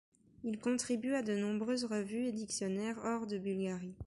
Il 0.43 0.57
contribue 0.57 1.13
à 1.13 1.21
de 1.21 1.35
nombreuses 1.35 1.83
revues 1.85 2.25
et 2.25 2.31
dictionnaires 2.31 2.99
hors 3.03 3.27
de 3.27 3.37
Bulgarie. 3.37 3.93